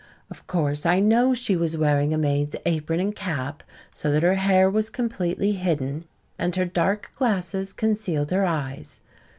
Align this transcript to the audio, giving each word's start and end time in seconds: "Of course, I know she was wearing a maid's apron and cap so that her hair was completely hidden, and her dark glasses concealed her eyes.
"Of 0.31 0.47
course, 0.47 0.83
I 0.83 0.99
know 0.99 1.35
she 1.35 1.55
was 1.55 1.77
wearing 1.77 2.11
a 2.11 2.17
maid's 2.17 2.55
apron 2.65 2.99
and 2.99 3.15
cap 3.15 3.61
so 3.91 4.11
that 4.11 4.23
her 4.23 4.33
hair 4.33 4.67
was 4.67 4.89
completely 4.89 5.51
hidden, 5.51 6.05
and 6.39 6.55
her 6.55 6.65
dark 6.65 7.11
glasses 7.15 7.71
concealed 7.71 8.31
her 8.31 8.43
eyes. 8.43 8.99